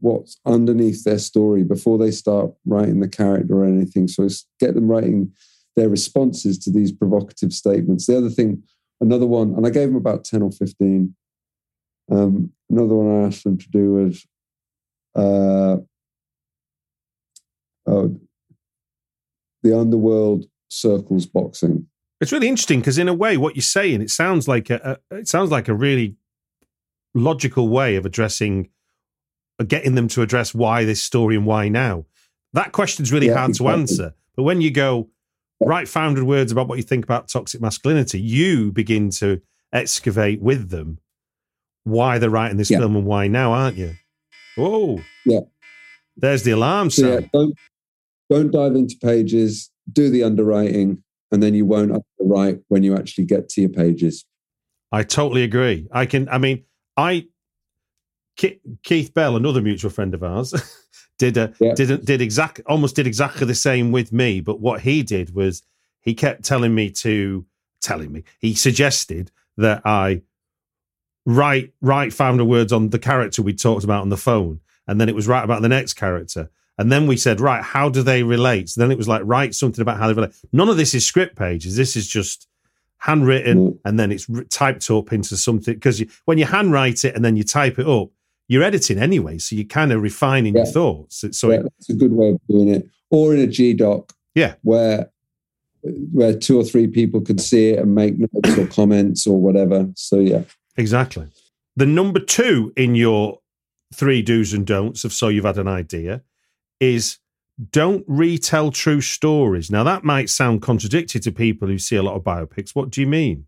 [0.00, 4.08] what's underneath their story before they start writing the character or anything.
[4.08, 4.28] So
[4.60, 5.32] get them writing
[5.76, 8.06] their responses to these provocative statements.
[8.06, 8.62] The other thing,
[9.00, 11.14] another one, and I gave them about 10 or 15.
[12.10, 14.26] Um, another one I asked them to do was
[15.14, 15.76] uh,
[17.86, 18.20] oh,
[19.68, 21.86] the underworld circles boxing.
[22.20, 25.16] It's really interesting because in a way, what you're saying, it sounds like a, a
[25.16, 26.16] it sounds like a really
[27.14, 28.68] logical way of addressing
[29.58, 32.04] uh, getting them to address why this story and why now.
[32.54, 33.72] That question's really yeah, hard exactly.
[33.72, 34.14] to answer.
[34.36, 35.10] But when you go,
[35.60, 39.40] write 500 words about what you think about toxic masculinity, you begin to
[39.72, 40.98] excavate with them
[41.84, 42.78] why they're writing this yeah.
[42.78, 43.94] film and why now, aren't you?
[44.56, 45.40] Oh, yeah.
[46.16, 47.54] There's the alarm so yeah, don't,
[48.30, 53.24] don't dive into pages, do the underwriting, and then you won't underwrite when you actually
[53.24, 54.24] get to your pages.
[54.92, 55.86] I totally agree.
[55.92, 56.64] I can, I mean,
[56.96, 57.26] I
[58.82, 60.54] Keith Bell, another mutual friend of ours,
[61.18, 61.74] did a, yeah.
[61.74, 64.40] did did exact almost did exactly the same with me.
[64.40, 65.62] But what he did was
[66.00, 67.44] he kept telling me to
[67.80, 70.22] telling me he suggested that I
[71.26, 75.08] write write founder words on the character we talked about on the phone, and then
[75.08, 76.50] it was right about the next character.
[76.78, 78.68] And then we said, right, how do they relate?
[78.70, 80.34] So then it was like, write something about how they relate.
[80.52, 81.76] None of this is script pages.
[81.76, 82.46] This is just
[82.98, 83.78] handwritten mm.
[83.84, 85.74] and then it's typed up into something.
[85.74, 88.10] Because when you handwrite it and then you type it up,
[88.48, 90.62] you're editing anyway, so you're kind of refining yeah.
[90.62, 91.24] your thoughts.
[91.32, 92.88] So yeah, it's a good way of doing it.
[93.10, 95.10] Or in a G doc, yeah, where
[96.12, 99.88] where two or three people could see it and make notes or comments or whatever.
[99.94, 100.42] So yeah,
[100.76, 101.28] exactly.
[101.76, 103.38] The number two in your
[103.94, 106.22] three do's and don'ts of so you've had an idea
[106.80, 107.18] is
[107.70, 109.70] don't retell true stories.
[109.70, 112.74] Now that might sound contradictory to people who see a lot of biopics.
[112.74, 113.46] What do you mean?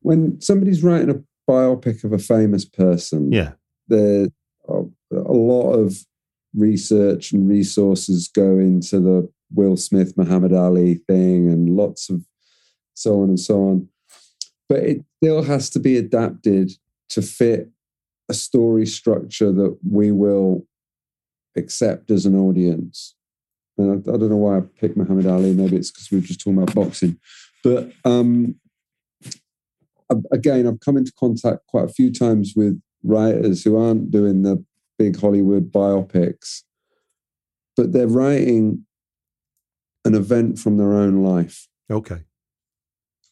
[0.00, 3.52] When somebody's writing a biopic of a famous person, yeah,
[3.88, 4.28] there
[4.68, 5.96] a lot of
[6.54, 12.24] research and resources go into the Will Smith, Muhammad Ali thing, and lots of
[12.94, 13.88] so on and so on.
[14.68, 16.72] But it still has to be adapted
[17.10, 17.68] to fit
[18.28, 20.66] a story structure that we will
[21.56, 23.14] accept as an audience.
[23.78, 25.52] And I, I don't know why I picked Muhammad Ali.
[25.52, 27.18] Maybe it's because we were just talking about boxing.
[27.62, 28.56] But um,
[30.32, 34.64] again, I've come into contact quite a few times with writers who aren't doing the
[34.98, 36.62] big Hollywood biopics,
[37.76, 38.84] but they're writing
[40.04, 41.68] an event from their own life.
[41.90, 42.22] Okay.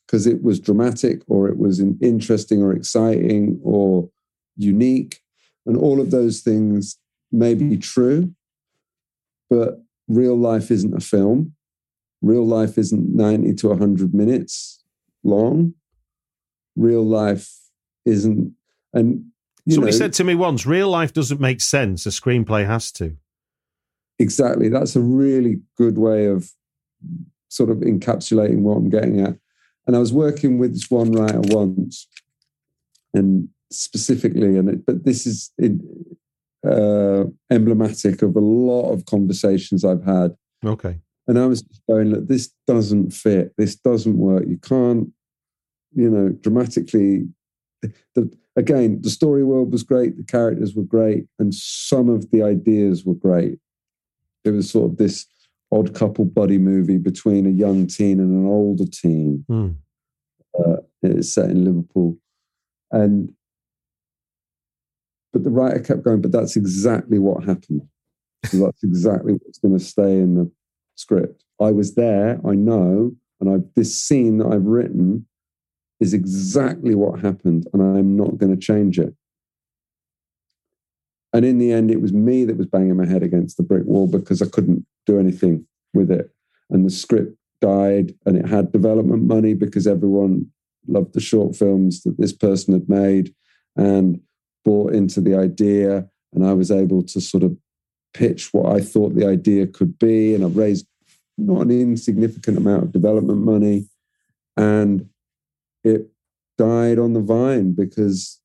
[0.07, 4.09] Because it was dramatic or it was interesting or exciting or
[4.57, 5.21] unique.
[5.67, 6.99] And all of those things
[7.31, 8.35] may be true,
[9.51, 11.55] but real life isn't a film.
[12.23, 14.83] Real life isn't 90 to 100 minutes
[15.23, 15.75] long.
[16.77, 17.53] Real life
[18.05, 18.55] isn't.
[18.93, 19.27] And
[19.69, 22.07] somebody know, said to me once, real life doesn't make sense.
[22.07, 23.17] A screenplay has to.
[24.19, 24.69] Exactly.
[24.69, 26.51] That's a really good way of
[27.49, 29.37] sort of encapsulating what I'm getting at.
[29.87, 32.07] And I was working with this one writer once,
[33.15, 35.51] and specifically, and it, but this is
[36.67, 40.35] uh, emblematic of a lot of conversations I've had.
[40.65, 40.99] Okay.
[41.27, 43.53] And I was going, look, this doesn't fit.
[43.59, 44.45] This doesn't work.
[44.49, 45.09] You can't,
[45.95, 47.29] you know, dramatically.
[48.17, 50.17] The, again, the story world was great.
[50.17, 53.61] The characters were great, and some of the ideas were great.
[54.45, 55.27] It was sort of this
[55.71, 59.45] odd couple buddy movie between a young teen and an older teen.
[59.49, 59.77] Mm.
[60.59, 62.19] Uh, it's set in Liverpool,
[62.91, 63.33] and
[65.33, 66.21] but the writer kept going.
[66.21, 67.83] But that's exactly what happened.
[68.47, 70.51] So that's exactly what's going to stay in the
[70.95, 71.45] script.
[71.61, 72.41] I was there.
[72.47, 75.27] I know, and I this scene that I've written
[76.01, 79.15] is exactly what happened, and I'm not going to change it.
[81.33, 83.85] And in the end, it was me that was banging my head against the brick
[83.85, 86.31] wall because I couldn't do anything with it.
[86.71, 90.47] And the script died, and it had development money because everyone
[90.87, 93.35] loved the short films that this person had made
[93.77, 94.21] and
[94.65, 96.09] bought into the idea.
[96.33, 97.57] And I was able to sort of
[98.15, 100.35] pitch what I thought the idea could be.
[100.35, 100.87] And I raised
[101.37, 103.89] not an insignificant amount of development money.
[104.57, 105.09] And
[105.85, 106.11] it
[106.57, 108.41] died on the vine because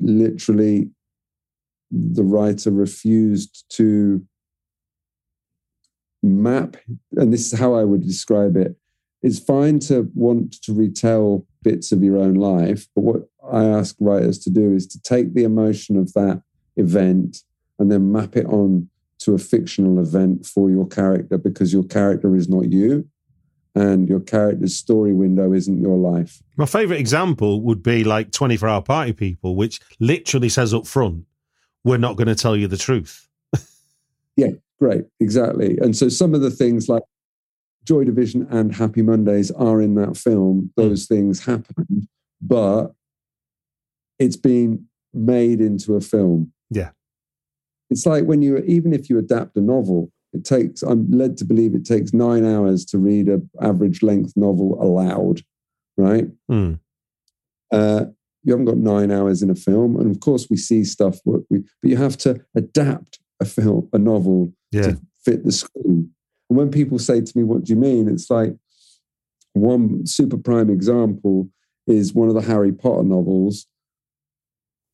[0.00, 0.90] literally
[1.90, 4.24] the writer refused to
[6.22, 6.76] map,
[7.16, 8.76] and this is how I would describe it.
[9.22, 13.96] It's fine to want to retell bits of your own life, but what I ask
[14.00, 16.42] writers to do is to take the emotion of that
[16.76, 17.38] event
[17.78, 18.88] and then map it on
[19.20, 23.06] to a fictional event for your character because your character is not you
[23.74, 26.42] and your character's story window isn't your life.
[26.56, 31.24] My favorite example would be like 24 Hour Party People, which literally says up front,
[31.84, 33.28] we're not going to tell you the truth.
[34.36, 35.04] yeah, great.
[35.20, 35.78] Exactly.
[35.78, 37.02] And so some of the things like
[37.84, 40.70] Joy Division and Happy Mondays are in that film.
[40.76, 40.82] Hmm.
[40.82, 42.08] Those things happened,
[42.40, 42.92] but
[44.18, 46.52] it's been made into a film.
[46.70, 46.90] Yeah.
[47.88, 51.44] It's like when you, even if you adapt a novel, it takes, I'm led to
[51.44, 55.40] believe it takes nine hours to read an average length novel aloud,
[55.96, 56.28] right?
[56.50, 56.78] Mm.
[57.72, 58.04] Uh,
[58.44, 59.96] you haven't got nine hours in a film.
[59.98, 63.98] And of course, we see stuff, we, but you have to adapt a film, a
[63.98, 64.82] novel yeah.
[64.82, 66.09] to fit the screen.
[66.50, 68.08] And when people say to me, What do you mean?
[68.08, 68.54] It's like
[69.54, 71.48] one super prime example
[71.86, 73.66] is one of the Harry Potter novels.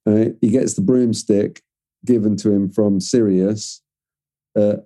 [0.07, 1.62] Uh, he gets the broomstick
[2.05, 3.83] given to him from Sirius.
[4.57, 4.77] Uh,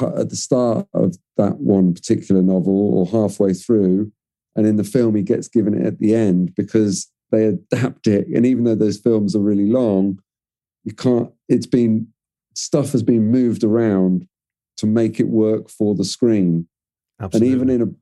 [0.00, 4.10] at the start of that one particular novel or halfway through.
[4.56, 8.26] And in the film, he gets given it at the end because they adapt it.
[8.28, 10.18] And even though those films are really long,
[10.84, 12.08] you can't, it's been,
[12.54, 14.26] stuff has been moved around
[14.82, 16.66] to make it work for the screen.
[17.20, 17.52] Absolutely.
[17.52, 17.92] And even in a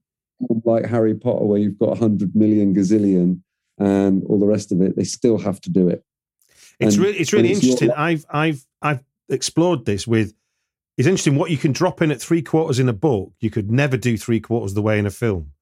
[0.65, 3.41] like Harry Potter, where you've got 100 million gazillion
[3.79, 6.03] and all the rest of it, they still have to do it.
[6.79, 7.89] It's and, really, it's really interesting.
[7.89, 7.99] Your...
[7.99, 10.33] I've, I've, I've explored this with
[10.97, 13.33] it's interesting what you can drop in at three quarters in a book.
[13.41, 15.53] You could never do three quarters the way in a film.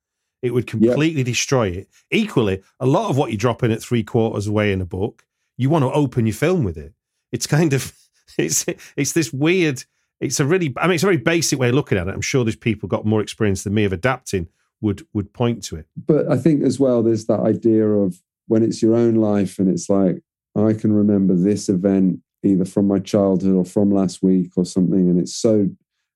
[0.43, 1.27] It would completely yep.
[1.27, 1.89] destroy it.
[2.11, 5.25] Equally, a lot of what you drop in at three quarters away in a book,
[5.57, 6.93] you want to open your film with it.
[7.33, 7.93] It's kind of
[8.39, 8.65] it's
[8.97, 9.85] it's this weird.
[10.21, 12.15] It's a really I mean it's a very basic way of looking at it.
[12.15, 14.49] I'm sure there's people got more experience than me of adapting
[14.81, 15.87] would would point to it.
[15.97, 19.69] But I think as well there's that idea of when it's your own life and
[19.69, 20.23] it's like
[20.57, 25.09] I can remember this event either from my childhood or from last week or something.
[25.09, 25.69] And it's so,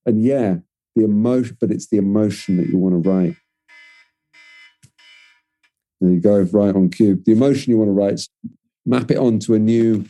[0.07, 0.57] and yeah,
[0.95, 3.37] the emotion, but it's the emotion that you want to write.
[6.01, 7.23] There you go, right on cue.
[7.25, 8.21] The emotion you want to write,
[8.85, 10.05] map it onto a new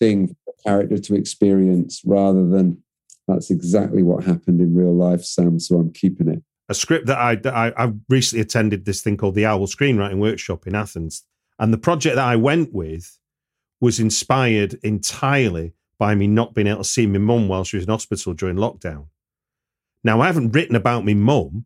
[0.00, 2.82] thing character to experience rather than
[3.26, 5.60] that's exactly what happened in real life, Samm.
[5.60, 6.42] So I'm keeping it.
[6.68, 10.18] a script that I, that I I recently attended this thing called the Owl Screenwriting
[10.18, 11.24] Workshop in Athens,
[11.58, 13.18] and the project that I went with
[13.80, 17.84] was inspired entirely by me not being able to see my mum while she was
[17.84, 19.06] in hospital during lockdown.
[20.04, 21.64] Now I haven't written about my mum.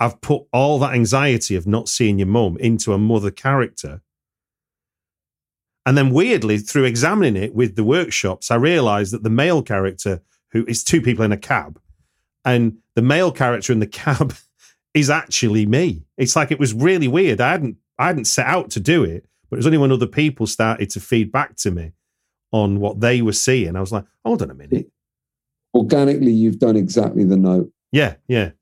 [0.00, 4.02] I've put all that anxiety of not seeing your mum into a mother character.
[5.86, 10.22] And then weirdly, through examining it with the workshops, I realized that the male character,
[10.54, 11.78] who is two people in a cab,
[12.44, 14.34] and the male character in the cab
[14.94, 16.06] is actually me.
[16.16, 17.42] It's like it was really weird.
[17.42, 20.06] I hadn't I hadn't set out to do it, but it was only when other
[20.06, 21.92] people started to feed back to me
[22.52, 23.76] on what they were seeing.
[23.76, 24.90] I was like, hold on a minute.
[25.74, 27.70] Organically, you've done exactly the note.
[27.90, 28.52] Yeah, yeah.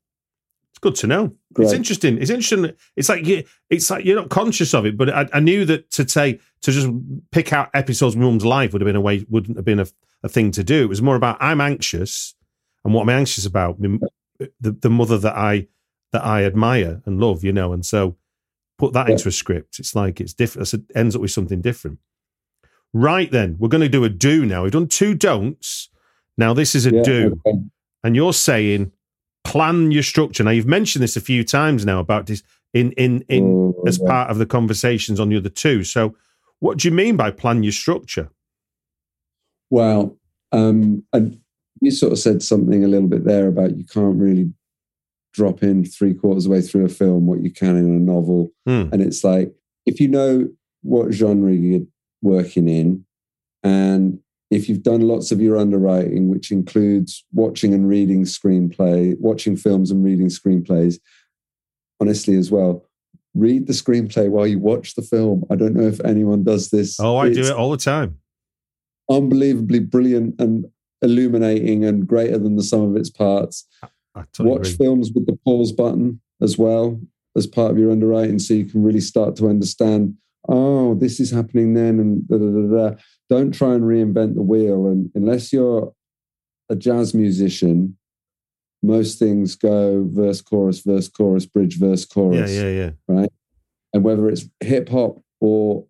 [0.71, 1.35] It's good to know.
[1.53, 1.65] Great.
[1.65, 2.17] It's interesting.
[2.17, 2.75] It's interesting.
[2.95, 5.91] It's like you, it's like you're not conscious of it, but I, I knew that
[5.91, 6.89] to say to just
[7.31, 9.85] pick out episodes of Mum's life would have been a way wouldn't have been a,
[10.23, 10.83] a thing to do.
[10.83, 12.35] It was more about I'm anxious,
[12.83, 15.67] and what I'm anxious about the the mother that I
[16.11, 18.15] that I admire and love, you know, and so
[18.77, 19.13] put that Yeah.
[19.13, 19.79] into a script.
[19.79, 20.73] It's like it's different.
[20.73, 21.99] It ends up with something different.
[22.93, 24.63] Right then, we're going to do a do now.
[24.63, 25.89] We've done two don'ts.
[26.37, 27.59] Now this is a Yeah, do okay.
[28.03, 28.91] and you're saying
[29.43, 30.43] plan your structure.
[30.43, 32.43] Now you've mentioned this a few times now about this
[32.73, 34.07] in in in Oh, as yeah.
[34.07, 35.83] part of the conversations on the other two.
[35.83, 36.15] So,
[36.59, 38.29] what do you mean by plan your structure?
[39.73, 40.19] Well,
[40.51, 41.39] um, and
[41.81, 44.53] you sort of said something a little bit there about you can't really
[45.33, 47.99] drop in three quarters of the way through a film what you can in a
[47.99, 48.51] novel.
[48.67, 48.89] Hmm.
[48.91, 49.51] And it's like,
[49.87, 50.47] if you know
[50.83, 51.87] what genre you're
[52.21, 53.03] working in,
[53.63, 54.19] and
[54.51, 59.89] if you've done lots of your underwriting, which includes watching and reading screenplay, watching films
[59.89, 60.99] and reading screenplays,
[61.99, 62.85] honestly, as well,
[63.33, 65.45] read the screenplay while you watch the film.
[65.49, 66.99] I don't know if anyone does this.
[66.99, 68.19] Oh, I do it all the time.
[69.09, 70.65] Unbelievably brilliant and
[71.01, 73.67] illuminating and greater than the sum of its parts.
[74.15, 74.85] Totally Watch agree.
[74.85, 77.01] films with the pause button as well
[77.35, 80.15] as part of your underwriting so you can really start to understand
[80.49, 82.95] oh this is happening then and da, da, da,
[83.29, 85.91] don't try and reinvent the wheel and unless you're
[86.69, 87.97] a jazz musician
[88.83, 92.51] most things go verse chorus verse chorus bridge verse chorus.
[92.51, 93.25] Yeah, yeah, yeah.
[93.93, 95.85] and whether it's hip hop or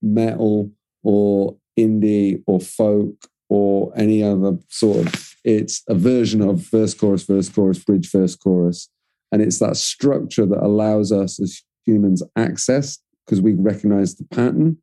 [0.00, 3.14] metal or indie or folk
[3.48, 8.36] or any other sort of it's a version of verse chorus verse chorus bridge verse
[8.36, 8.88] chorus.
[9.32, 14.78] And it's that structure that allows us as humans access because we recognize the pattern.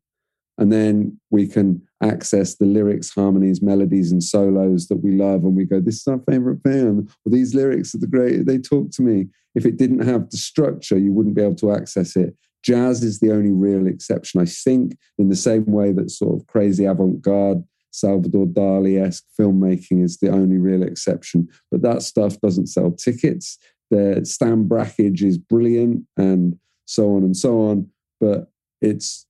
[0.58, 5.44] And then we can access the lyrics harmonies melodies and solos that we love.
[5.44, 7.10] And we go this is our favorite band.
[7.24, 9.28] Or these lyrics are the great they talk to me.
[9.54, 12.34] If it didn't have the structure you wouldn't be able to access it
[12.66, 16.46] jazz is the only real exception i think in the same way that sort of
[16.46, 17.62] crazy avant-garde
[17.96, 21.48] salvador dali-esque filmmaking is the only real exception.
[21.70, 23.58] But that stuff doesn't sell tickets.
[23.90, 27.88] The Stan Brakhage is brilliant and so on and so on.
[28.20, 28.50] But
[28.82, 29.26] it's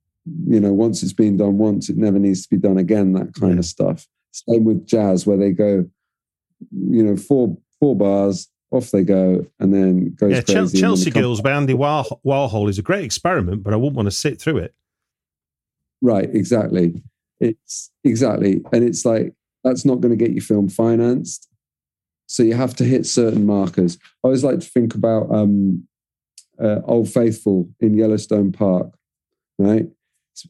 [0.49, 3.35] you know once it's been done once it never needs to be done again that
[3.39, 3.59] kind Yeah.
[3.61, 4.09] of stuff.
[4.33, 5.89] Same with jazz where they go
[6.73, 11.41] you know four four bars off they go and then goes Yeah, crazy Chelsea Girls
[11.41, 14.59] by Andy Warhol, Warhol is a great experiment, but I wouldn't want to sit through
[14.59, 14.75] it.
[16.03, 17.03] Right, exactly.
[17.41, 21.49] It's exactly, and it's like that's not going to get your film financed.
[22.27, 23.99] So you have to hit certain markers.
[24.03, 25.87] I always like to think about um,
[26.63, 28.93] uh, Old Faithful in Yellowstone Park,
[29.59, 29.87] right?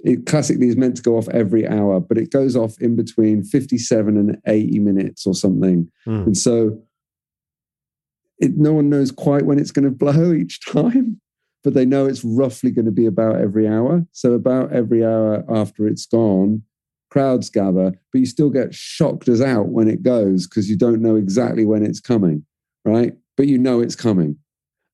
[0.05, 3.43] It classically is meant to go off every hour, but it goes off in between
[3.43, 5.91] 57 and 80 minutes or something.
[6.05, 6.23] Hmm.
[6.23, 6.81] And so
[8.39, 11.21] it, no one knows quite when it's going to blow each time,
[11.65, 14.07] but they know it's roughly going to be about every hour.
[14.13, 16.63] So, about every hour after it's gone,
[17.11, 21.03] crowds gather, but you still get shocked as out when it goes because you don't
[21.03, 22.45] know exactly when it's coming,
[22.85, 23.15] right?
[23.37, 24.37] But you know it's coming.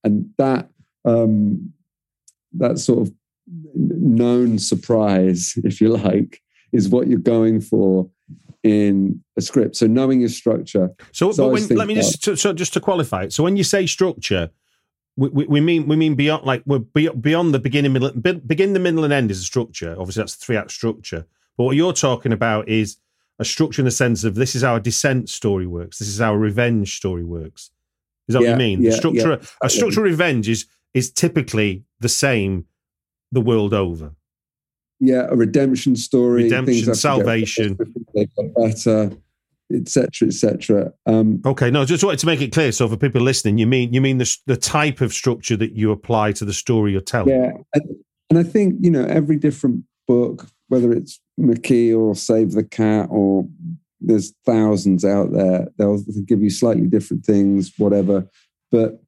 [0.04, 0.68] And that,
[1.04, 1.72] um,
[2.54, 3.14] that sort of
[3.74, 6.40] known surprise, if you like,
[6.72, 8.10] is what you're going for
[8.62, 9.76] in a script.
[9.76, 10.90] So knowing your structure.
[11.12, 13.32] So, So but when, let me just so, so just to qualify it.
[13.32, 14.50] So, when you say structure,
[15.16, 18.80] we, we, we mean we mean beyond like we're beyond the beginning, middle, begin, the
[18.80, 19.94] middle, and end is a structure.
[19.98, 21.26] Obviously, that's three act structure.
[21.56, 22.96] But what you're talking about is
[23.38, 25.98] a structure in the sense of this is how a descent story works.
[25.98, 27.70] This is how a revenge story works.
[28.28, 28.80] Is that what you mean?
[28.82, 32.66] yeah, the structure, yeah, a structure revenge is is typically the same
[33.32, 34.12] the world over.
[35.04, 36.44] Yeah, a redemption story.
[36.44, 37.74] Redemption, things have to salvation.
[37.74, 39.10] better, They get better,
[39.74, 40.92] etc., etc.
[41.06, 42.70] Um, Okay, no, just wanted to make it clear.
[42.70, 45.90] So for people listening, you mean you mean the the type of structure that you
[45.90, 47.34] apply to the story you're telling.
[47.34, 47.96] Yeah, and,
[48.30, 53.08] and I think you know every different book, whether it's McKee or Save the Cat
[53.10, 53.48] or
[54.00, 55.66] there's thousands out there.
[55.78, 58.28] They'll give you slightly different things, whatever.
[58.70, 59.02] But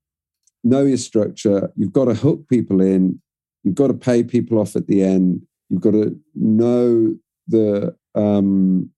[0.64, 1.70] know your structure.
[1.76, 3.20] You've got to hook people in.
[3.62, 5.46] You've got to pay people off at the end.
[5.74, 7.16] You've got to know
[7.48, 8.90] the um,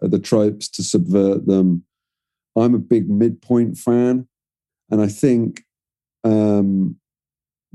[0.00, 1.84] the tropes to subvert them.
[2.56, 4.26] I'm a big midpoint fan,
[4.90, 5.62] and I think
[6.24, 6.96] um,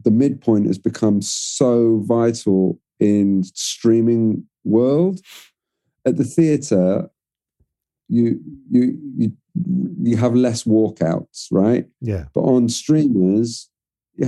[0.03, 5.21] the midpoint has become so vital in streaming world.
[6.05, 7.09] At the theater,
[8.09, 9.31] you you you
[10.01, 11.87] you have less walkouts, right?
[12.01, 12.25] Yeah.
[12.33, 13.69] But on streamers,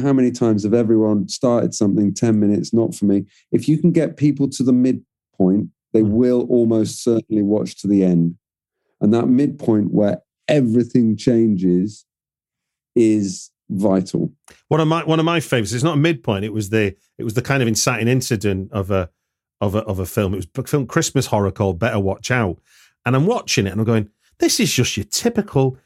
[0.02, 3.26] how many times have everyone started something 10 minutes, not for me?
[3.52, 6.10] If you can get people to the midpoint, they Mm.
[6.10, 8.36] will almost certainly watch to the end.
[9.00, 12.06] And that midpoint where everything changes
[12.96, 14.32] is vital.
[14.68, 15.74] One of my one of my favorites.
[15.74, 16.46] It's not a midpoint.
[16.46, 19.10] It was the it was the kind of inciting incident of a
[19.62, 20.34] of a of a film.
[20.34, 22.60] It was a film Christmas horror called Better Watch Out,
[23.06, 24.10] and I'm watching it and I'm going,
[24.40, 25.78] this is just your typical.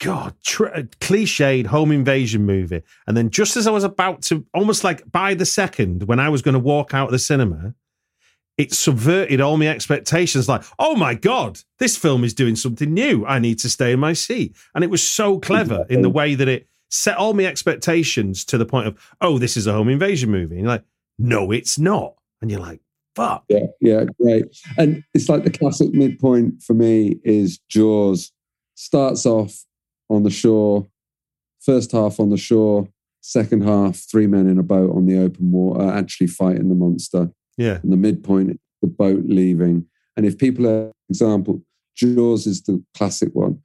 [0.00, 2.82] God, cliched home invasion movie.
[3.06, 6.28] And then, just as I was about to, almost like by the second, when I
[6.28, 7.74] was going to walk out of the cinema,
[8.56, 10.48] it subverted all my expectations.
[10.48, 13.24] Like, oh my God, this film is doing something new.
[13.24, 14.56] I need to stay in my seat.
[14.74, 18.58] And it was so clever in the way that it set all my expectations to
[18.58, 20.56] the point of, oh, this is a home invasion movie.
[20.56, 20.84] And you're like,
[21.18, 22.14] no, it's not.
[22.40, 22.80] And you're like,
[23.14, 23.44] fuck.
[23.48, 24.44] Yeah, yeah, great.
[24.76, 28.32] And it's like the classic midpoint for me is Jaws.
[28.74, 29.64] Starts off
[30.08, 30.88] on the shore,
[31.60, 32.88] first half on the shore,
[33.20, 37.30] second half, three men in a boat on the open water, actually fighting the monster.
[37.56, 37.78] Yeah.
[37.82, 39.86] And the midpoint, the boat leaving.
[40.16, 41.62] And if people are, example,
[41.96, 43.60] Jaws is the classic one.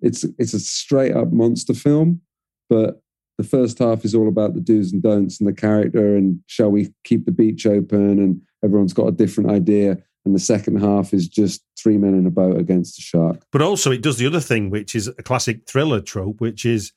[0.00, 2.20] It's it's a straight up monster film,
[2.68, 3.00] but
[3.38, 6.70] the first half is all about the do's and don'ts and the character and shall
[6.70, 9.98] we keep the beach open and everyone's got a different idea.
[10.24, 13.44] And the second half is just three men in a boat against a shark.
[13.52, 16.92] But also, it does the other thing, which is a classic thriller trope, which is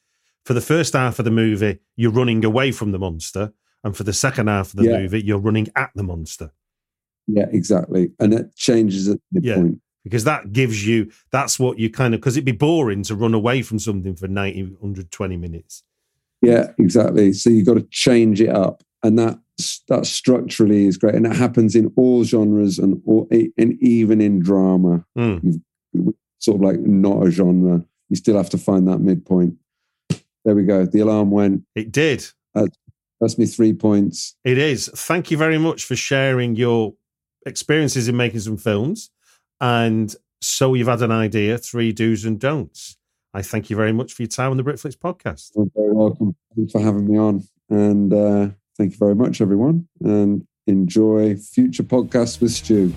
[0.46, 3.52] for the first half of the movie, you're running away from the monster.
[3.84, 5.00] And for the second half of the Yeah.
[5.00, 6.52] movie, you're running at the monster.
[7.28, 8.12] Yeah, exactly.
[8.20, 9.56] And it changes at the Yeah.
[9.56, 9.82] point.
[10.04, 13.34] Because that gives you, that's what you kind of, because it'd be boring to run
[13.34, 15.84] away from something for 90, 120 minutes.
[16.42, 17.34] Yeah, exactly.
[17.34, 19.40] So you've got to change it up, and that
[19.88, 24.40] that structurally is great, and it happens in all genres and all, and even in
[24.40, 25.06] drama.
[25.18, 25.62] Mm.
[26.40, 29.56] Sort of like not a genre, you still have to find that midpoint.
[30.46, 30.86] There we go.
[30.86, 31.64] The alarm went.
[31.76, 32.26] It did.
[32.54, 34.36] That's me three points.
[34.44, 34.90] It is.
[34.96, 36.94] Thank you very much for sharing your
[37.48, 39.10] experiences in making some films.
[39.60, 42.98] And so you've had an idea, three do's and don'ts.
[43.34, 45.52] I thank you very much for your time on the Britflicks podcast.
[45.56, 46.36] You're very welcome.
[46.56, 49.88] Thanks for having me on, and uh, thank you very much, everyone.
[50.02, 52.94] And enjoy future podcasts with Stu.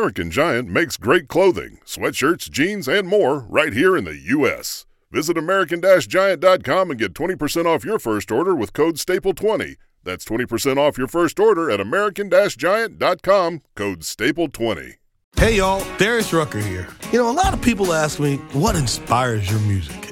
[0.00, 4.86] American Giant makes great clothing, sweatshirts, jeans, and more right here in the U.S.
[5.10, 9.74] Visit American-Giant.com and get 20% off your first order with code STAPLE20.
[10.02, 14.94] That's 20% off your first order at American-Giant.com, code STAPLE20.
[15.36, 16.88] Hey y'all, Darius Rucker here.
[17.12, 20.09] You know, a lot of people ask me, what inspires your music?